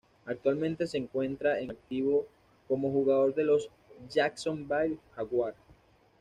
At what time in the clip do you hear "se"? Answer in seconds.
0.87-0.97